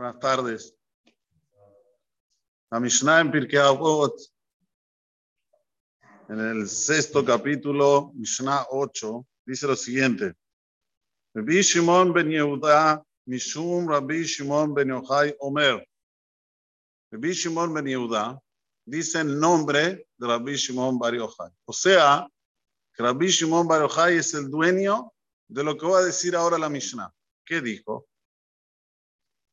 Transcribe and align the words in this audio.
Buenas 0.00 0.18
tardes. 0.18 0.74
La 2.70 2.80
Mishnah 2.80 3.20
en 3.20 3.30
Pirkei 3.30 3.58
Avot, 3.58 4.18
en 6.26 6.40
el 6.40 6.66
sexto 6.66 7.22
capítulo, 7.22 8.10
Mishnah 8.14 8.64
8, 8.70 9.26
dice 9.44 9.66
lo 9.66 9.76
siguiente. 9.76 10.32
Rabbi 11.34 11.60
Shimon 11.60 12.14
ben 12.14 12.30
Yehuda, 12.30 13.04
Mishum 13.26 13.90
Rabbi 13.90 14.22
Shimon 14.22 14.72
ben 14.72 14.88
Yochai 14.88 15.36
Omer. 15.38 15.86
Rabbi 17.12 17.32
Shimon 17.32 17.74
ben 17.74 17.84
Yehuda 17.84 18.40
dice 18.86 19.20
el 19.20 19.38
nombre 19.38 20.06
de 20.16 20.26
Rabbi 20.26 20.54
Shimon 20.54 20.98
bar 20.98 21.12
Yochai. 21.12 21.50
O 21.66 21.74
sea, 21.74 22.26
que 22.94 23.02
Rabbi 23.02 23.26
Shimon 23.26 23.68
bar 23.68 23.82
Yochai 23.82 24.16
es 24.16 24.32
el 24.32 24.50
dueño 24.50 25.12
de 25.46 25.62
lo 25.62 25.76
que 25.76 25.84
va 25.84 25.98
a 25.98 26.04
decir 26.04 26.34
ahora 26.34 26.56
la 26.56 26.70
Mishnah. 26.70 27.12
¿Qué 27.44 27.60
dijo? 27.60 28.06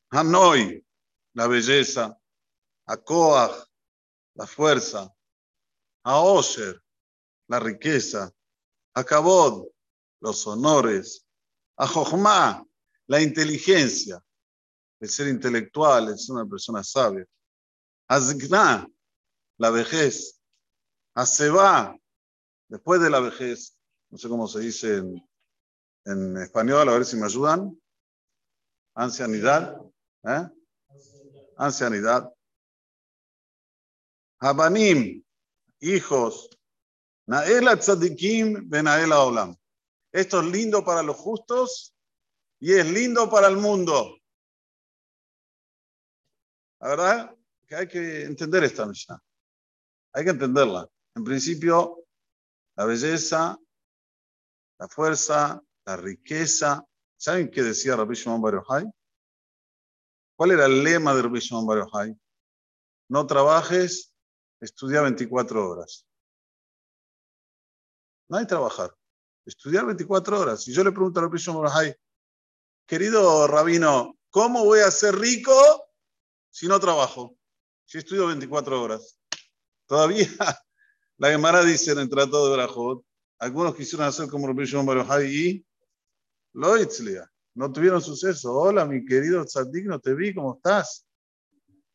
Hanoi, 0.10 0.86
la 1.34 1.48
belleza, 1.48 2.18
a 2.86 2.98
Koach, 2.98 3.68
la 4.36 4.48
fuerza, 4.48 5.14
a 6.04 6.22
Osher, 6.22 6.82
la 7.48 7.60
riqueza, 7.60 8.32
a 8.94 9.04
Kabod, 9.04 9.68
los 10.22 10.48
honores, 10.48 11.26
a 11.78 11.88
Jochma, 11.88 12.66
la 13.08 13.22
inteligencia, 13.22 14.24
el 15.00 15.10
ser 15.10 15.28
intelectual, 15.28 16.08
el 16.08 16.18
ser 16.18 16.36
una 16.36 16.46
persona 16.46 16.84
sabia, 16.84 17.26
a 18.08 18.22
Zigna, 18.22 18.88
la 19.58 19.70
vejez, 19.70 20.40
a 21.16 21.26
Seba, 21.26 21.98
después 22.70 23.02
de 23.02 23.10
la 23.10 23.20
vejez, 23.20 23.78
no 24.10 24.18
sé 24.18 24.30
cómo 24.30 24.48
se 24.48 24.60
dice 24.62 24.98
en, 24.98 25.30
en 26.06 26.38
español, 26.38 26.88
a 26.88 26.94
ver 26.94 27.06
si 27.06 27.18
me 27.18 27.26
ayudan, 27.26 27.78
ancianidad, 28.96 29.78
¿eh? 30.28 30.50
ancianidad, 31.58 32.32
Habanim, 34.40 35.24
hijos, 35.80 36.50
Naela 37.28 37.78
Tzadikim 37.78 38.70
Benaela 38.70 39.24
Olam. 39.24 39.56
Esto 40.12 40.40
es 40.42 40.46
lindo 40.46 40.84
para 40.86 41.04
los 41.04 41.18
justos 41.18 41.94
y 42.60 42.74
es 42.74 42.90
lindo 42.90 43.30
para 43.30 43.48
el 43.48 43.58
mundo. 43.58 44.18
La 46.80 46.88
verdad 46.90 47.36
que 47.68 47.76
hay 47.76 47.88
que 47.88 48.24
entender 48.24 48.64
esta 48.64 48.86
Mishnah. 48.86 49.20
Hay 50.14 50.24
que 50.24 50.30
entenderla. 50.30 50.88
En 51.16 51.24
principio, 51.24 52.06
la 52.76 52.86
belleza, 52.86 53.60
la 54.80 54.88
fuerza, 54.88 55.62
la 55.86 55.98
riqueza. 55.98 56.86
¿Saben 57.18 57.50
qué 57.50 57.64
decía 57.64 57.96
Rabbi 57.96 58.16
Shimon 58.16 58.42
Bar 58.42 58.54
Yochai? 58.54 58.90
¿Cuál 60.38 60.52
era 60.52 60.68
el 60.68 60.84
lema 60.84 61.16
de 61.16 61.24
Rabbi 61.24 61.40
Shimon 61.40 61.66
Bar? 61.66 61.88
No 63.10 63.26
trabajes 63.26 64.14
estudiar 64.62 65.04
24 65.04 65.68
horas. 65.68 66.08
No 68.30 68.38
hay 68.38 68.46
trabajar. 68.46 68.96
Estudiar 69.48 69.88
24 69.88 70.40
horas. 70.40 70.68
Y 70.68 70.74
yo 70.74 70.84
le 70.84 70.92
pregunto 70.92 71.20
a 71.20 71.24
Rabbi 71.24 71.40
Shimon 71.40 71.68
querido 72.86 73.48
rabino, 73.48 74.16
¿cómo 74.30 74.64
voy 74.64 74.82
a 74.82 74.92
ser 74.92 75.16
rico 75.16 75.90
si 76.52 76.68
no 76.68 76.80
trabajo? 76.80 77.36
Si 77.86 77.98
estudio 77.98 78.28
24 78.28 78.80
horas. 78.80 79.20
Todavía 79.88 80.28
la 81.18 81.32
Gemara 81.32 81.64
dice 81.64 81.94
en 81.94 82.00
el 82.00 82.10
Tratado 82.10 82.50
de 82.50 82.58
Brajot, 82.58 83.04
algunos 83.40 83.76
quisieron 83.76 84.06
hacer 84.06 84.30
como 84.30 84.46
Rabbi 84.46 84.66
Shimon 84.66 84.86
Bar 84.86 85.24
y 85.26 85.66
lo 86.54 86.76
no 87.58 87.72
tuvieron 87.72 88.00
suceso. 88.02 88.54
Hola, 88.54 88.86
mi 88.86 89.04
querido 89.04 89.44
Tzadik, 89.44 89.88
no 89.88 90.00
te 90.00 90.14
vi, 90.14 90.34
¿cómo 90.34 90.56
estás? 90.56 91.08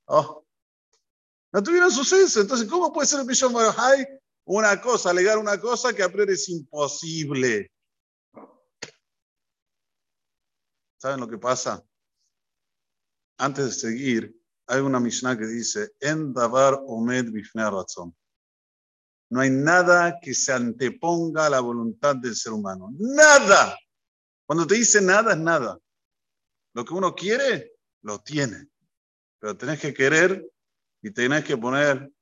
Oh, 0.07 0.45
no 1.53 1.63
tuvieron 1.63 1.91
suceso. 1.91 2.41
Entonces, 2.41 2.69
¿cómo 2.69 2.93
puede 2.93 3.07
ser 3.07 3.21
el 3.21 3.27
Bishop 3.27 3.53
Barahai 3.53 4.05
una 4.45 4.81
cosa, 4.81 5.11
alegar 5.11 5.39
una 5.39 5.61
cosa 5.61 5.93
que 5.93 6.03
a 6.03 6.11
priori 6.11 6.33
es 6.33 6.49
imposible? 6.49 7.71
¿Saben 10.99 11.21
lo 11.21 11.29
que 11.29 11.39
pasa? 11.39 11.85
Antes 13.39 13.67
de 13.67 13.73
seguir, 13.73 14.37
hay 14.67 14.81
una 14.81 14.99
Mishnah 14.99 15.39
que 15.39 15.47
dice, 15.47 15.93
En 16.01 16.33
davar 16.33 16.81
omed 16.87 17.33
razón. 17.55 18.17
No 19.31 19.41
hay 19.41 19.51
nada 19.51 20.19
que 20.21 20.35
se 20.35 20.53
anteponga 20.53 21.47
a 21.47 21.51
la 21.51 21.61
voluntad 21.61 22.17
del 22.17 22.35
ser 22.35 22.53
humano. 22.53 22.91
Nada. 22.99 23.79
Cuando 24.53 24.67
te 24.67 24.75
dice 24.75 25.01
nada, 25.01 25.33
es 25.33 25.39
nada. 25.39 25.79
Lo 26.75 26.85
que 26.85 26.93
uno 26.93 27.15
quiere, 27.15 27.73
lo 28.03 28.21
tiene. 28.21 28.69
Pero 29.39 29.57
tenés 29.57 29.81
que 29.81 29.95
querer 29.95 30.47
y 31.01 31.11
tenés 31.11 31.43
que 31.47 31.57
poner 31.57 32.13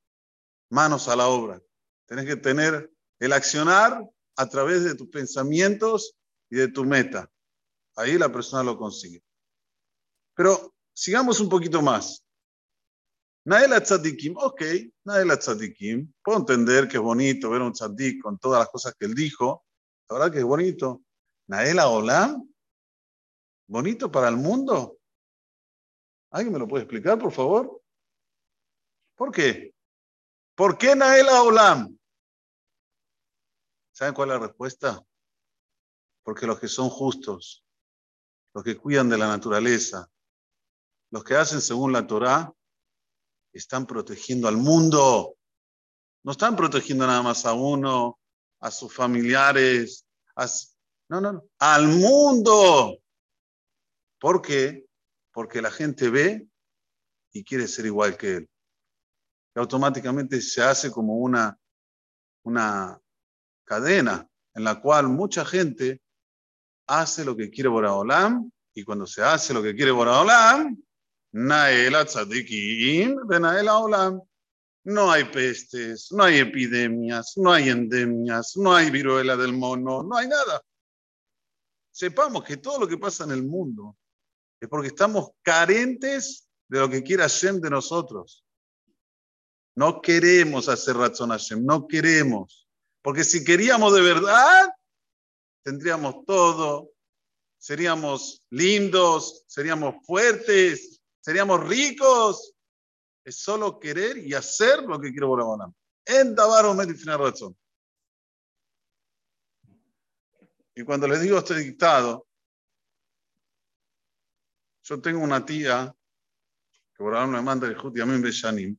manos 0.70 1.08
a 1.08 1.16
la 1.16 1.26
obra. 1.26 1.60
Tenés 2.06 2.26
que 2.26 2.36
tener 2.36 2.88
el 3.18 3.32
accionar 3.32 4.08
a 4.36 4.48
través 4.48 4.84
de 4.84 4.94
tus 4.94 5.08
pensamientos 5.08 6.16
y 6.48 6.54
de 6.54 6.68
tu 6.68 6.84
meta. 6.84 7.28
Ahí 7.96 8.16
la 8.16 8.30
persona 8.30 8.62
lo 8.62 8.78
consigue. 8.78 9.24
Pero 10.36 10.72
sigamos 10.94 11.40
un 11.40 11.48
poquito 11.48 11.82
más. 11.82 12.24
Naela 13.44 13.82
tzadikim, 13.82 14.36
ok, 14.36 14.62
Naela 15.02 15.36
tzadikim. 15.36 16.12
Puedo 16.22 16.38
entender 16.38 16.86
que 16.86 16.98
es 16.98 17.02
bonito 17.02 17.50
ver 17.50 17.62
un 17.62 17.72
tzadik 17.72 18.22
con 18.22 18.38
todas 18.38 18.60
las 18.60 18.68
cosas 18.68 18.94
que 18.96 19.06
él 19.06 19.16
dijo. 19.16 19.64
La 20.08 20.16
verdad 20.16 20.32
que 20.32 20.38
es 20.38 20.44
bonito. 20.44 21.02
Naela 21.50 21.88
Olam, 21.88 22.48
bonito 23.66 24.08
para 24.08 24.28
el 24.28 24.36
mundo. 24.36 25.00
¿Alguien 26.30 26.52
me 26.52 26.60
lo 26.60 26.68
puede 26.68 26.84
explicar, 26.84 27.18
por 27.18 27.32
favor? 27.32 27.82
¿Por 29.16 29.32
qué? 29.32 29.74
¿Por 30.54 30.78
qué 30.78 30.94
Naela 30.94 31.42
Olam? 31.42 31.98
¿Saben 33.90 34.14
cuál 34.14 34.28
es 34.30 34.34
la 34.36 34.46
respuesta? 34.46 35.04
Porque 36.22 36.46
los 36.46 36.60
que 36.60 36.68
son 36.68 36.88
justos, 36.88 37.64
los 38.54 38.62
que 38.62 38.76
cuidan 38.76 39.08
de 39.08 39.18
la 39.18 39.26
naturaleza, 39.26 40.08
los 41.10 41.24
que 41.24 41.34
hacen 41.34 41.60
según 41.60 41.92
la 41.92 42.06
Torá, 42.06 42.54
están 43.52 43.86
protegiendo 43.86 44.46
al 44.46 44.56
mundo. 44.56 45.36
No 46.22 46.30
están 46.30 46.54
protegiendo 46.54 47.08
nada 47.08 47.22
más 47.22 47.44
a 47.44 47.54
uno, 47.54 48.20
a 48.60 48.70
sus 48.70 48.94
familiares, 48.94 50.06
no, 51.10 51.20
no, 51.20 51.32
no, 51.32 51.44
al 51.58 51.88
mundo. 51.88 52.98
¿Por 54.20 54.40
qué? 54.40 54.86
Porque 55.32 55.60
la 55.60 55.70
gente 55.70 56.08
ve 56.08 56.46
y 57.32 57.44
quiere 57.44 57.66
ser 57.66 57.86
igual 57.86 58.16
que 58.16 58.36
él 58.36 58.50
automáticamente 59.56 60.40
se 60.40 60.62
hace 60.62 60.90
como 60.90 61.16
una, 61.16 61.58
una 62.44 63.00
cadena 63.64 64.26
en 64.54 64.64
la 64.64 64.80
cual 64.80 65.08
mucha 65.08 65.44
gente 65.44 66.00
hace 66.86 67.24
lo 67.24 67.36
que 67.36 67.50
quiere 67.50 67.68
Boraholam 67.68 68.50
y 68.72 68.84
cuando 68.84 69.06
se 69.06 69.22
hace 69.22 69.52
lo 69.52 69.62
que 69.62 69.74
quiere 69.74 69.90
Boraholam, 69.90 70.80
Naela 71.32 72.04
Tzadikim 72.04 73.26
de 73.26 73.40
Naela 73.40 73.78
Olam. 73.78 74.20
No 74.84 75.10
hay 75.10 75.24
pestes, 75.24 76.10
no 76.10 76.24
hay 76.24 76.38
epidemias, 76.38 77.34
no 77.36 77.52
hay 77.52 77.68
endemias, 77.68 78.56
no 78.56 78.74
hay 78.74 78.90
viruela 78.90 79.36
del 79.36 79.52
mono, 79.52 80.02
no 80.02 80.16
hay 80.16 80.26
nada. 80.26 80.62
Sepamos 82.00 82.44
que 82.44 82.56
todo 82.56 82.80
lo 82.80 82.88
que 82.88 82.96
pasa 82.96 83.24
en 83.24 83.32
el 83.32 83.42
mundo 83.42 83.94
es 84.58 84.66
porque 84.70 84.88
estamos 84.88 85.32
carentes 85.42 86.48
de 86.66 86.80
lo 86.80 86.88
que 86.88 87.02
quiera 87.02 87.24
Hashem 87.24 87.60
de 87.60 87.68
nosotros. 87.68 88.42
No 89.76 90.00
queremos 90.00 90.70
hacer 90.70 90.96
razón 90.96 91.28
Hashem, 91.28 91.62
no 91.62 91.86
queremos. 91.86 92.66
Porque 93.02 93.22
si 93.22 93.44
queríamos 93.44 93.92
de 93.92 94.00
verdad, 94.00 94.70
tendríamos 95.62 96.24
todo, 96.24 96.90
seríamos 97.58 98.46
lindos, 98.48 99.44
seríamos 99.46 99.96
fuertes, 100.06 101.02
seríamos 101.20 101.68
ricos. 101.68 102.54
Es 103.26 103.42
solo 103.42 103.78
querer 103.78 104.16
y 104.16 104.32
hacer 104.32 104.84
lo 104.84 104.98
que 104.98 105.10
quiero 105.10 105.28
Borabanam. 105.28 105.74
En 106.06 106.34
Davaro 106.34 106.72
me 106.72 106.86
tiene 106.86 107.14
razón. 107.18 107.54
Y 110.80 110.84
cuando 110.84 111.06
les 111.06 111.20
digo 111.20 111.38
este 111.38 111.54
dictado, 111.56 112.26
yo 114.82 115.00
tengo 115.00 115.20
una 115.20 115.44
tía 115.44 115.94
que 116.94 117.02
Borabanam 117.02 117.32
me 117.32 117.42
manda 117.42 117.66
el 117.66 117.76
Jut 117.76 117.96
Yamin 117.96 118.22
Beshanim 118.22 118.78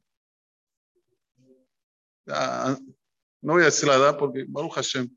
no 2.26 3.54
voy 3.54 3.64
a 3.64 3.66
decir 3.66 3.88
la 3.88 3.96
edad 3.96 4.18
porque 4.18 4.46
Baruch 4.48 4.74
Hashem 4.74 5.10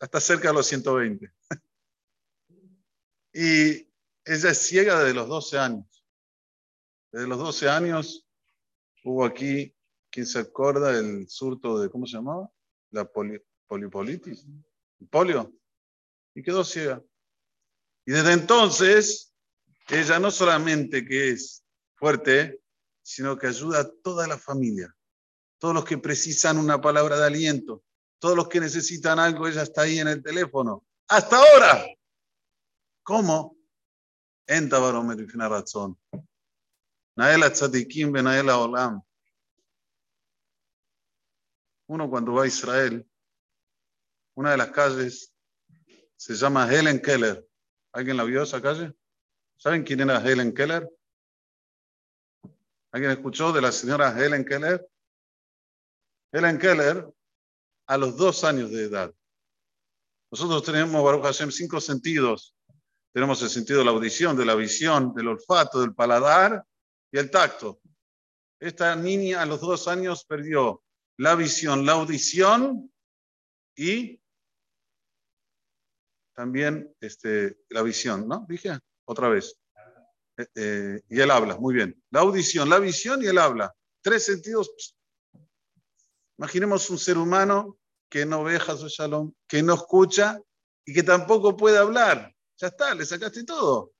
está 0.00 0.20
cerca 0.20 0.48
de 0.48 0.54
los 0.54 0.66
120. 0.66 1.32
y 3.32 3.88
ella 4.24 4.50
es 4.50 4.58
ciega 4.58 5.00
desde 5.00 5.14
los 5.14 5.28
12 5.28 5.58
años. 5.58 6.04
Desde 7.12 7.26
los 7.26 7.38
12 7.38 7.68
años 7.68 8.26
hubo 9.04 9.24
aquí, 9.24 9.74
quien 10.10 10.26
se 10.26 10.40
acuerda, 10.40 10.96
el 10.98 11.28
surto 11.28 11.80
de, 11.80 11.88
¿cómo 11.90 12.06
se 12.06 12.16
llamaba? 12.16 12.50
La 12.90 13.08
polipolitis, 13.68 14.46
el 15.00 15.08
polio. 15.08 15.59
Y 16.34 16.42
quedó 16.42 16.64
ciega. 16.64 17.02
Y 18.06 18.12
desde 18.12 18.32
entonces, 18.32 19.34
ella 19.88 20.18
no 20.18 20.30
solamente 20.30 21.04
que 21.04 21.30
es 21.30 21.64
fuerte, 21.94 22.60
sino 23.02 23.36
que 23.36 23.48
ayuda 23.48 23.80
a 23.80 23.90
toda 24.02 24.26
la 24.26 24.38
familia. 24.38 24.94
Todos 25.58 25.74
los 25.74 25.84
que 25.84 25.98
precisan 25.98 26.58
una 26.58 26.80
palabra 26.80 27.18
de 27.18 27.26
aliento, 27.26 27.84
todos 28.18 28.36
los 28.36 28.48
que 28.48 28.60
necesitan 28.60 29.18
algo, 29.18 29.48
ella 29.48 29.62
está 29.62 29.82
ahí 29.82 29.98
en 29.98 30.08
el 30.08 30.22
teléfono. 30.22 30.86
Hasta 31.08 31.36
ahora. 31.36 31.86
¿Cómo? 33.02 33.56
En 34.46 34.68
Tabaromer 34.68 35.18
y 35.20 35.26
razón. 35.26 35.98
Naela 37.16 37.52
Tzadikim 37.52 38.12
Benaela 38.12 38.58
Olam. 38.58 39.02
Uno 41.88 42.08
cuando 42.08 42.32
va 42.34 42.44
a 42.44 42.46
Israel, 42.46 43.04
una 44.34 44.52
de 44.52 44.56
las 44.56 44.70
calles 44.70 45.29
se 46.20 46.34
llama 46.34 46.70
Helen 46.70 47.00
Keller. 47.00 47.48
¿Alguien 47.92 48.18
la 48.18 48.24
vio 48.24 48.42
esa 48.42 48.60
calle? 48.60 48.92
¿Saben 49.56 49.82
quién 49.82 50.00
era 50.00 50.22
Helen 50.22 50.52
Keller? 50.52 50.86
¿Alguien 52.92 53.12
escuchó 53.12 53.52
de 53.52 53.62
la 53.62 53.72
señora 53.72 54.14
Helen 54.14 54.44
Keller? 54.44 54.86
Helen 56.30 56.58
Keller, 56.58 57.10
a 57.86 57.96
los 57.96 58.18
dos 58.18 58.44
años 58.44 58.70
de 58.70 58.84
edad. 58.84 59.14
Nosotros 60.30 60.62
tenemos, 60.62 61.02
Baruch 61.02 61.22
Hashem, 61.22 61.50
cinco 61.50 61.80
sentidos. 61.80 62.54
Tenemos 63.14 63.40
el 63.40 63.48
sentido 63.48 63.78
de 63.78 63.86
la 63.86 63.92
audición, 63.92 64.36
de 64.36 64.44
la 64.44 64.54
visión, 64.54 65.14
del 65.14 65.28
olfato, 65.28 65.80
del 65.80 65.94
paladar 65.94 66.62
y 67.10 67.18
el 67.18 67.30
tacto. 67.30 67.80
Esta 68.60 68.94
niña 68.94 69.40
a 69.40 69.46
los 69.46 69.62
dos 69.62 69.88
años 69.88 70.26
perdió 70.26 70.82
la 71.16 71.34
visión, 71.34 71.86
la 71.86 71.92
audición 71.92 72.92
y 73.74 74.19
también 76.34 76.94
este, 77.00 77.58
la 77.68 77.82
visión, 77.82 78.26
¿no? 78.28 78.46
Dije 78.48 78.78
otra 79.04 79.28
vez. 79.28 79.56
Eh, 80.36 80.46
eh, 80.54 81.00
y 81.08 81.20
el 81.20 81.30
habla, 81.30 81.56
muy 81.56 81.74
bien. 81.74 82.02
La 82.10 82.20
audición, 82.20 82.68
la 82.68 82.78
visión 82.78 83.22
y 83.22 83.26
el 83.26 83.38
habla. 83.38 83.74
Tres 84.02 84.24
sentidos. 84.24 84.96
Imaginemos 86.38 86.88
un 86.88 86.98
ser 86.98 87.18
humano 87.18 87.78
que 88.08 88.24
no 88.24 88.44
ve 88.44 88.58
su 88.60 88.88
Shalom, 88.88 89.32
que 89.46 89.62
no 89.62 89.74
escucha 89.74 90.40
y 90.84 90.94
que 90.94 91.02
tampoco 91.02 91.56
puede 91.56 91.78
hablar. 91.78 92.34
Ya 92.56 92.68
está, 92.68 92.94
le 92.94 93.04
sacaste 93.04 93.44
todo. 93.44 93.92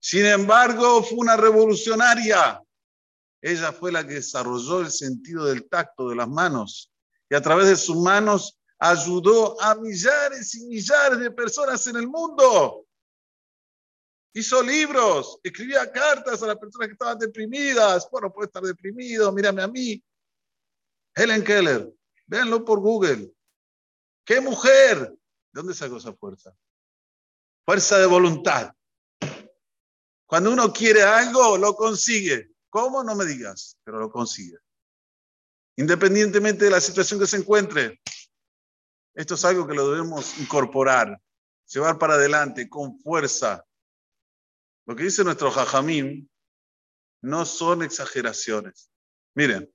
Sin 0.00 0.26
embargo, 0.26 1.02
fue 1.02 1.18
una 1.18 1.36
revolucionaria. 1.36 2.62
Ella 3.40 3.72
fue 3.72 3.90
la 3.90 4.06
que 4.06 4.14
desarrolló 4.14 4.80
el 4.80 4.90
sentido 4.90 5.46
del 5.46 5.68
tacto 5.68 6.08
de 6.08 6.16
las 6.16 6.28
manos 6.28 6.92
y 7.28 7.34
a 7.34 7.40
través 7.40 7.68
de 7.68 7.76
sus 7.76 7.96
manos 7.96 8.58
ayudó 8.84 9.60
a 9.62 9.76
millares 9.76 10.56
y 10.56 10.66
millares 10.66 11.20
de 11.20 11.30
personas 11.30 11.86
en 11.86 11.96
el 11.96 12.08
mundo. 12.08 12.84
Hizo 14.34 14.60
libros, 14.60 15.38
escribía 15.44 15.92
cartas 15.92 16.42
a 16.42 16.48
las 16.48 16.56
personas 16.56 16.88
que 16.88 16.94
estaban 16.94 17.18
deprimidas. 17.18 18.08
Bueno, 18.10 18.32
puede 18.32 18.46
estar 18.46 18.62
deprimido, 18.62 19.30
mírame 19.30 19.62
a 19.62 19.68
mí. 19.68 20.02
Helen 21.14 21.44
Keller, 21.44 21.92
véanlo 22.26 22.64
por 22.64 22.80
Google. 22.80 23.32
¡Qué 24.24 24.40
mujer! 24.40 24.98
¿De 24.98 25.16
dónde 25.52 25.74
sacó 25.74 25.98
esa 25.98 26.12
fuerza? 26.14 26.52
Fuerza 27.64 27.98
de 27.98 28.06
voluntad. 28.06 28.72
Cuando 30.26 30.50
uno 30.50 30.72
quiere 30.72 31.02
algo, 31.02 31.56
lo 31.56 31.76
consigue. 31.76 32.50
¿Cómo? 32.68 33.04
No 33.04 33.14
me 33.14 33.26
digas, 33.26 33.76
pero 33.84 34.00
lo 34.00 34.10
consigue. 34.10 34.56
Independientemente 35.76 36.64
de 36.64 36.70
la 36.72 36.80
situación 36.80 37.20
que 37.20 37.28
se 37.28 37.36
encuentre. 37.36 38.00
Esto 39.14 39.34
es 39.34 39.44
algo 39.44 39.66
que 39.66 39.74
lo 39.74 39.90
debemos 39.90 40.38
incorporar, 40.38 41.20
llevar 41.66 41.98
para 41.98 42.14
adelante 42.14 42.68
con 42.68 42.98
fuerza. 42.98 43.64
Lo 44.86 44.96
que 44.96 45.04
dice 45.04 45.22
nuestro 45.22 45.50
Jajamín 45.50 46.30
no 47.20 47.44
son 47.44 47.82
exageraciones. 47.82 48.90
Miren, 49.34 49.72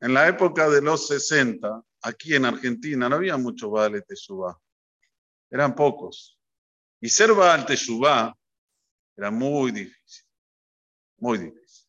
en 0.00 0.14
la 0.14 0.28
época 0.28 0.68
de 0.68 0.82
los 0.82 1.06
60, 1.06 1.82
aquí 2.02 2.34
en 2.34 2.44
Argentina, 2.44 3.08
no 3.08 3.16
había 3.16 3.36
muchos 3.36 3.70
Baal 3.70 4.04
Teshuvah. 4.06 4.58
Eran 5.50 5.74
pocos. 5.74 6.38
Y 7.00 7.08
ser 7.08 7.32
Baal 7.32 7.66
Teshuvah 7.66 8.34
era 9.16 9.30
muy 9.30 9.72
difícil. 9.72 10.26
Muy 11.18 11.38
difícil. 11.38 11.88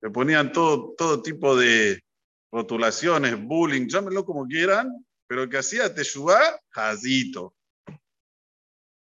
Le 0.00 0.10
ponían 0.10 0.52
todo, 0.52 0.94
todo 0.96 1.22
tipo 1.22 1.56
de 1.56 2.02
rotulaciones, 2.50 3.40
bullying, 3.40 3.86
llámenlo 3.88 4.24
como 4.24 4.46
quieran, 4.46 5.06
pero 5.26 5.42
el 5.42 5.48
que 5.48 5.58
hacía 5.58 5.94
Teshuvah, 5.94 6.60
jazito. 6.70 7.54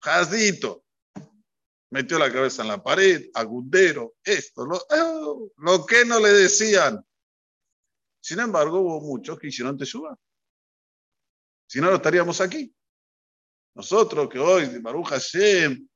Jazito. 0.01 0.85
Metió 1.91 2.19
la 2.19 2.33
cabeza 2.33 2.63
en 2.63 2.69
la 2.69 2.83
pared, 2.83 3.27
agudero, 3.35 4.15
esto, 4.25 4.65
lo, 4.65 4.81
lo 5.57 5.87
que 5.87 6.05
no 6.05 6.19
le 6.21 6.31
decían. 6.31 7.05
Sin 8.21 8.41
embargo, 8.41 8.81
hubo 8.81 9.01
muchos 9.01 9.39
que 9.39 9.49
hicieron 9.49 9.77
Teshuvah. 9.77 10.17
Si 11.67 11.81
no, 11.81 11.91
no 11.91 11.97
estaríamos 11.97 12.41
aquí. 12.41 12.75
Nosotros 13.75 14.29
que 14.29 14.39
hoy, 14.39 14.79
Baruch 14.79 15.09
Hashem, 15.09 15.89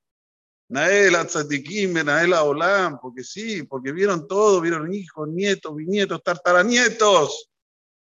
Nael 0.68 1.14
Atzadikim, 1.14 1.92
Nael 2.04 2.32
Olam, 2.32 2.98
porque 3.00 3.22
sí, 3.22 3.62
porque 3.62 3.92
vieron 3.92 4.26
todo, 4.26 4.60
vieron 4.60 4.92
hijos, 4.92 5.28
nietos, 5.28 5.74
bisnietos, 5.74 6.22
tartaranietos 6.22 7.50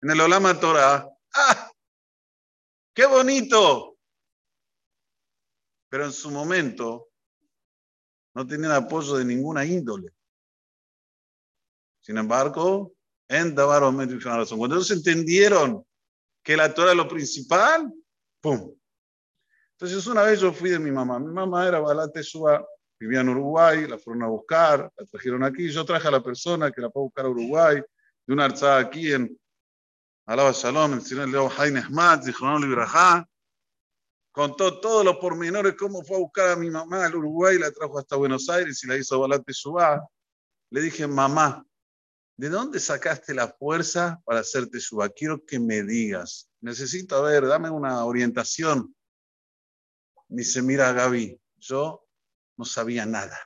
en 0.00 0.10
el 0.10 0.20
Olam 0.20 0.58
Torah. 0.58 1.08
¡Ah! 1.34 1.70
¡Qué 2.94 3.06
bonito! 3.06 3.96
Pero 5.88 6.06
en 6.06 6.12
su 6.12 6.30
momento 6.30 7.08
no 8.34 8.46
tenían 8.46 8.72
apoyo 8.72 9.16
de 9.16 9.24
ninguna 9.24 9.64
índole. 9.64 10.10
Sin 12.00 12.18
embargo, 12.18 12.94
en 13.28 13.54
cuando 13.54 14.76
ellos 14.76 14.90
entendieron 14.90 15.86
que 16.42 16.56
la 16.56 16.72
Torah 16.72 16.90
es 16.90 16.96
lo 16.96 17.08
principal, 17.08 17.92
¡pum! 18.40 18.74
Entonces 19.78 20.06
una 20.06 20.22
vez 20.22 20.40
yo 20.40 20.52
fui 20.52 20.70
de 20.70 20.78
mi 20.78 20.90
mamá. 20.90 21.18
Mi 21.18 21.32
mamá 21.32 21.66
era 21.66 21.80
Balate 21.80 22.22
Suba, 22.22 22.64
vivía 22.98 23.20
en 23.20 23.28
Uruguay, 23.28 23.88
la 23.88 23.98
fueron 23.98 24.22
a 24.22 24.28
buscar, 24.28 24.90
la 24.96 25.06
trajeron 25.06 25.42
aquí. 25.42 25.68
Yo 25.70 25.84
traje 25.84 26.06
a 26.08 26.12
la 26.12 26.22
persona 26.22 26.70
que 26.70 26.80
la 26.80 26.90
fue 26.90 27.02
a 27.02 27.04
buscar 27.04 27.26
a 27.26 27.28
Uruguay, 27.28 27.82
de 28.26 28.32
una 28.32 28.44
arzada 28.44 28.78
aquí 28.78 29.12
en 29.12 29.36
Alaba 30.26 30.52
Shalom, 30.52 30.94
el 30.94 31.02
señor 31.02 31.28
Leo 31.28 31.48
Jaime 31.48 31.82
Smat, 31.82 32.24
dijo 32.24 32.58
Librajá. 32.58 33.28
Contó 34.32 34.80
todos 34.80 35.04
los 35.04 35.16
pormenores, 35.16 35.74
cómo 35.76 36.02
fue 36.02 36.16
a 36.16 36.20
buscar 36.20 36.48
a 36.50 36.56
mi 36.56 36.70
mamá 36.70 37.04
al 37.06 37.14
Uruguay, 37.16 37.58
la 37.58 37.70
trajo 37.70 37.98
hasta 37.98 38.16
Buenos 38.16 38.48
Aires 38.48 38.82
y 38.84 38.86
la 38.86 38.96
hizo 38.96 39.20
Balate 39.20 39.52
Suba. 39.52 40.08
Le 40.70 40.80
dije, 40.80 41.06
mamá, 41.06 41.64
¿de 42.36 42.48
dónde 42.48 42.80
sacaste 42.80 43.34
la 43.34 43.48
fuerza 43.48 44.20
para 44.24 44.40
hacerte 44.40 44.80
Suba? 44.80 45.08
Quiero 45.08 45.44
que 45.44 45.58
me 45.60 45.82
digas. 45.82 46.48
Necesito, 46.60 47.16
a 47.16 47.22
ver, 47.22 47.46
dame 47.46 47.70
una 47.70 48.04
orientación 48.04 48.94
me 50.28 50.38
dice, 50.38 50.62
mira 50.62 50.92
Gaby, 50.92 51.40
yo 51.56 52.06
no 52.56 52.64
sabía 52.64 53.06
nada, 53.06 53.38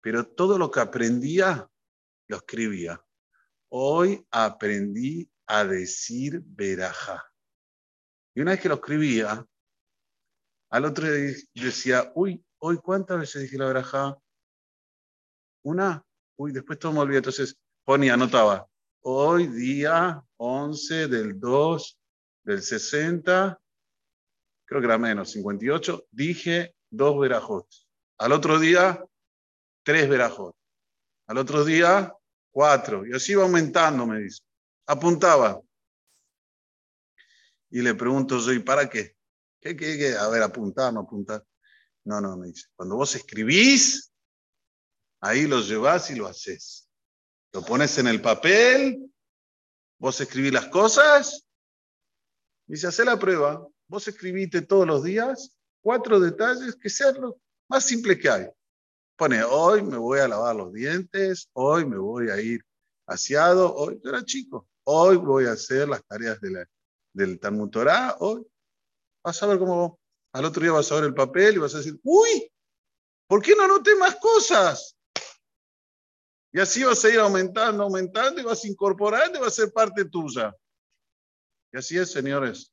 pero 0.00 0.26
todo 0.26 0.58
lo 0.58 0.70
que 0.70 0.80
aprendía 0.80 1.68
lo 2.28 2.36
escribía. 2.36 3.04
Hoy 3.68 4.26
aprendí 4.30 5.30
a 5.46 5.64
decir 5.64 6.40
veraja. 6.44 7.24
Y 8.34 8.40
una 8.40 8.52
vez 8.52 8.60
que 8.60 8.68
lo 8.68 8.76
escribía, 8.76 9.46
al 10.70 10.84
otro 10.84 11.10
día 11.10 11.34
decía, 11.54 12.12
uy, 12.14 12.44
hoy 12.58 12.78
cuántas 12.78 13.18
veces 13.18 13.42
dije 13.42 13.58
la 13.58 13.66
veraja? 13.66 14.18
Una, 15.64 16.04
uy, 16.36 16.52
después 16.52 16.78
todo 16.78 16.92
me 16.92 17.00
olvidé. 17.00 17.18
Entonces 17.18 17.56
ponía, 17.84 18.14
anotaba, 18.14 18.66
hoy 19.02 19.48
día 19.48 20.22
11 20.36 21.08
del 21.08 21.38
2 21.38 21.98
del 22.44 22.62
60 22.62 23.61
creo 24.72 24.80
que 24.80 24.86
era 24.86 24.96
menos, 24.96 25.30
58, 25.32 26.06
dije 26.10 26.74
dos 26.88 27.20
verajot. 27.20 27.68
Al 28.18 28.32
otro 28.32 28.58
día, 28.58 29.04
tres 29.82 30.08
verajot. 30.08 30.56
Al 31.26 31.36
otro 31.36 31.62
día, 31.62 32.10
cuatro. 32.50 33.06
Y 33.06 33.14
así 33.14 33.32
iba 33.32 33.42
aumentando, 33.42 34.06
me 34.06 34.20
dice. 34.20 34.42
Apuntaba. 34.86 35.60
Y 37.70 37.82
le 37.82 37.94
pregunto 37.94 38.38
yo, 38.38 38.52
¿y 38.52 38.60
para 38.60 38.88
qué? 38.88 39.14
¿Qué, 39.60 39.76
qué? 39.76 40.16
A 40.18 40.28
ver, 40.28 40.42
apuntar, 40.42 40.92
no 40.92 41.00
apuntar. 41.00 41.44
No, 42.04 42.20
no, 42.22 42.38
me 42.38 42.46
dice. 42.46 42.68
Cuando 42.74 42.96
vos 42.96 43.14
escribís, 43.14 44.10
ahí 45.20 45.46
lo 45.46 45.60
llevas 45.60 46.10
y 46.10 46.14
lo 46.14 46.26
haces. 46.26 46.88
Lo 47.52 47.62
pones 47.62 47.98
en 47.98 48.06
el 48.06 48.22
papel, 48.22 49.12
vos 49.98 50.18
escribís 50.18 50.52
las 50.54 50.68
cosas, 50.68 51.46
y 52.66 52.76
se 52.76 52.86
hace 52.86 53.04
la 53.04 53.18
prueba. 53.18 53.66
Vos 53.88 54.08
escribiste 54.08 54.62
todos 54.62 54.86
los 54.86 55.04
días 55.04 55.56
cuatro 55.82 56.20
detalles 56.20 56.76
que 56.76 56.88
sean 56.88 57.20
lo 57.20 57.40
más 57.68 57.84
simple 57.84 58.18
que 58.18 58.28
hay. 58.28 58.46
Pone, 59.16 59.42
hoy 59.44 59.82
me 59.82 59.96
voy 59.96 60.20
a 60.20 60.28
lavar 60.28 60.56
los 60.56 60.72
dientes, 60.72 61.48
hoy 61.52 61.84
me 61.84 61.98
voy 61.98 62.30
a 62.30 62.40
ir 62.40 62.64
aseado, 63.06 63.74
hoy 63.74 64.00
yo 64.02 64.10
era 64.10 64.24
chico, 64.24 64.68
hoy 64.84 65.16
voy 65.16 65.46
a 65.46 65.52
hacer 65.52 65.88
las 65.88 66.04
tareas 66.04 66.40
de 66.40 66.66
del 67.14 67.38
Talmud 67.38 67.68
Torah, 67.68 68.16
hoy 68.20 68.46
vas 69.22 69.42
a 69.42 69.46
ver 69.46 69.58
cómo 69.58 70.00
al 70.32 70.46
otro 70.46 70.62
día 70.62 70.72
vas 70.72 70.90
a 70.90 70.94
ver 70.94 71.04
el 71.04 71.14
papel 71.14 71.56
y 71.56 71.58
vas 71.58 71.74
a 71.74 71.78
decir, 71.78 72.00
uy, 72.02 72.52
¿Por 73.32 73.40
qué 73.40 73.56
no 73.56 73.62
anoté 73.62 73.96
más 73.96 74.16
cosas? 74.16 74.94
Y 76.52 76.60
así 76.60 76.84
vas 76.84 77.02
a 77.02 77.08
ir 77.08 77.18
aumentando, 77.18 77.82
aumentando 77.82 78.42
y 78.42 78.44
vas 78.44 78.62
incorporando 78.66 79.38
y 79.38 79.40
va 79.40 79.46
a 79.46 79.50
ser 79.50 79.72
parte 79.72 80.04
tuya. 80.04 80.54
Y 81.72 81.78
así 81.78 81.96
es, 81.96 82.12
señores. 82.12 82.70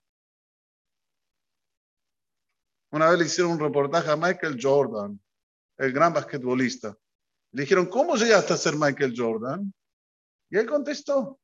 Una 2.92 3.10
vez 3.10 3.20
le 3.20 3.26
hicieron 3.26 3.54
un 3.54 3.60
reportaje 3.60 4.10
a 4.10 4.16
Michael 4.16 4.58
Jordan, 4.62 5.20
el 5.78 5.94
gran 5.94 6.14
basquetbolista. 6.14 6.98
Le 7.52 7.64
dijeron, 7.64 7.88
¿cómo 7.88 8.16
llegaste 8.16 8.54
a 8.54 8.58
ser 8.58 8.76
Michael 8.76 9.14
Jordan? 9.16 9.74
Y 10.50 10.58
él 10.58 10.66
contestó, 10.66 11.40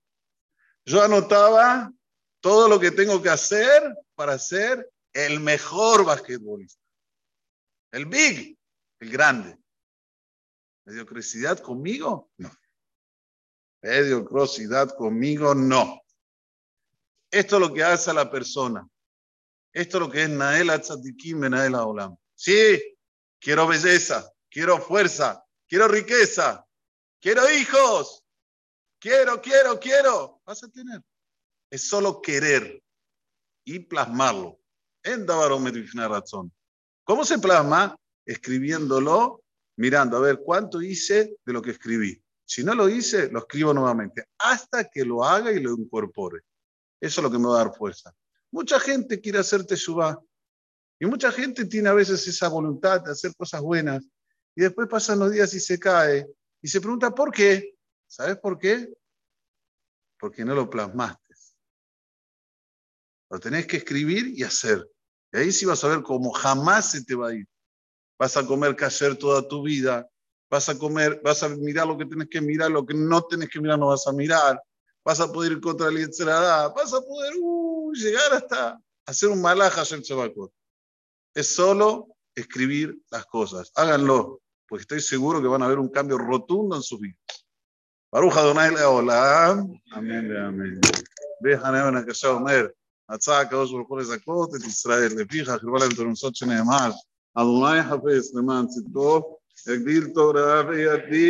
yo 0.86 1.04
anotaba 1.04 1.92
todo 2.40 2.68
lo 2.68 2.80
que 2.80 2.92
tengo 2.92 3.22
que 3.22 3.30
hacer 3.30 3.96
para 4.16 4.38
ser 4.38 4.92
el 5.14 5.40
mejor 5.40 6.06
basquetbolista. 6.06 6.82
El 7.92 8.06
big, 8.06 8.58
el 9.00 9.10
grande. 9.10 9.58
¿Mediocridad 10.86 11.60
conmigo? 11.60 12.30
No. 12.38 12.52
Mediocridad 13.82 14.96
conmigo, 14.96 15.56
no. 15.56 16.02
Esto 17.32 17.56
es 17.56 17.62
lo 17.62 17.74
que 17.74 17.84
hace 17.84 18.12
a 18.12 18.16
la 18.16 18.30
persona. 18.30 18.88
Esto 19.75 19.98
es 19.98 20.01
lo 20.03 20.10
que 20.10 20.24
es 20.24 20.29
Naela 20.29 20.79
Tzadikim 20.79 21.41
Naela 21.41 21.86
Olam. 21.86 22.15
Sí, 22.34 22.82
quiero 23.41 23.67
belleza, 23.67 24.32
quiero 24.50 24.79
fuerza, 24.79 25.44
quiero 25.67 25.89
riqueza, 25.89 26.65
quiero 27.20 27.41
hijos, 27.51 28.24
quiero, 29.01 29.41
quiero, 29.41 29.77
quiero. 29.77 30.41
Vas 30.46 30.63
a 30.63 30.70
tener. 30.70 31.01
Es 31.70 31.89
solo 31.89 32.22
querer 32.22 32.82
y 33.65 33.79
plasmarlo. 33.79 34.62
En 35.03 35.27
razón. 35.27 36.53
¿Cómo 37.03 37.25
se 37.25 37.38
plasma? 37.38 37.98
Escribiéndolo, 38.25 39.44
mirando 39.75 40.15
a 40.15 40.22
ver 40.22 40.39
cuánto 40.39 40.82
hice 40.82 41.36
de 41.46 41.53
lo 41.53 41.62
que 41.62 41.72
escribí. 41.72 42.24
Si 42.46 42.63
no 42.63 42.74
lo 42.75 42.88
hice, 42.88 43.29
lo 43.29 43.39
escribo 43.39 43.74
nuevamente, 43.74 44.29
hasta 44.38 44.89
que 44.89 45.03
lo 45.03 45.25
haga 45.25 45.51
y 45.51 45.60
lo 45.60 45.74
incorpore. 45.74 46.44
Eso 47.01 47.20
es 47.20 47.24
lo 47.24 47.29
que 47.29 47.38
me 47.38 47.50
va 47.50 47.55
a 47.55 47.65
dar 47.65 47.75
fuerza. 47.75 48.15
Mucha 48.52 48.80
gente 48.80 49.20
quiere 49.20 49.40
hacer 49.40 49.66
teshuva 49.66 50.22
y 51.00 51.06
mucha 51.06 51.32
gente 51.32 51.66
tiene 51.66 51.90
a 51.90 51.94
veces 51.94 52.25
esa 52.28 52.48
voluntad 52.48 53.02
de 53.02 53.12
hacer 53.12 53.36
cosas 53.36 53.62
buenas 53.62 54.08
y 54.56 54.62
después 54.62 54.88
pasan 54.88 55.20
los 55.20 55.32
días 55.32 55.54
y 55.54 55.60
se 55.60 55.78
cae 55.78 56.28
y 56.62 56.68
se 56.68 56.80
pregunta 56.80 57.14
por 57.14 57.32
qué. 57.32 57.75
¿Sabes 58.08 58.38
por 58.38 58.58
qué? 58.58 58.94
Porque 60.20 60.46
no 60.46 60.56
lo 60.56 60.70
plasmaste. 60.70 61.25
Lo 63.30 63.40
tenés 63.40 63.68
que 63.68 63.78
escribir 63.78 64.28
y 64.28 64.44
hacer. 64.44 64.90
Y 65.34 65.38
ahí 65.38 65.52
sí 65.52 65.66
vas 65.66 65.84
a 65.84 65.90
ver 65.90 66.02
cómo 66.04 66.32
jamás 66.32 66.92
se 66.92 67.04
te 67.04 67.16
va 67.16 67.30
a 67.30 67.34
ir. 67.34 67.48
Vas 68.18 68.38
a 68.38 68.46
comer 68.46 68.75
cayer 68.75 69.18
toda 69.18 69.48
tu 69.48 69.64
vida. 69.64 70.10
Vas 70.50 70.70
a 70.70 70.78
comer, 70.78 71.20
vas 71.24 71.44
a 71.44 71.50
mirar 71.50 71.88
lo 71.88 71.98
que 71.98 72.06
tienes 72.06 72.30
que 72.30 72.40
mirar, 72.40 72.72
lo 72.72 72.86
que 72.86 72.94
no 72.94 73.24
tienes 73.24 73.50
que 73.50 73.60
mirar 73.60 73.80
no 73.80 73.88
vas 73.88 74.08
a 74.08 74.14
mirar. 74.14 74.62
Vas 75.04 75.20
a 75.20 75.32
poder 75.32 75.54
ir 75.54 75.62
contra 75.62 75.90
el 75.90 75.98
Yetzirah. 75.98 76.70
Vas 76.70 76.94
a 76.94 77.02
poder 77.02 77.34
uh, 77.42 77.65
llegar 77.95 78.33
hasta 78.33 78.81
hacer 79.07 79.29
un 79.29 79.41
malaja 79.41 79.83
el 79.83 80.03
Shabbat. 80.03 80.33
Es 81.35 81.55
solo 81.55 82.09
escribir 82.35 83.00
las 83.11 83.27
cosas. 83.27 83.73
Háganlo, 83.75 84.41
porque 84.69 84.83
estoy 84.83 85.00
seguro 85.00 85.41
que 85.41 85.49
van 85.49 85.62
a 85.62 85.69
ver 85.69 85.79
un 85.79 85.89
cambio 85.89 86.19
rotundo 86.19 86.77
en 86.77 86.83
su 86.83 86.99
vida. 86.99 87.17
Baruja 88.12 88.41
Adonai 88.41 88.75
Leolam. 88.75 89.81
Amén, 89.93 90.37
amén. 90.37 90.81
Vejan 91.43 92.05
que 92.05 92.15
se 92.15 92.27
רצה 93.11 93.41
הקדוש 93.41 93.73
ברוך 93.73 93.89
הוא 93.89 93.99
לזכות 93.99 94.55
את 94.55 94.65
ישראל, 94.65 95.12
לפיך 95.17 95.49
חרבה 95.49 95.79
להם 95.79 95.95
תורמסות 95.97 96.37
שנאמר, 96.37 96.91
אדוני 97.35 97.83
חפש 97.83 98.35
למען 98.35 98.67
צדקו, 98.67 99.39
יגדיל 99.69 100.07
תורה 100.15 100.62
וידיד 100.69 101.21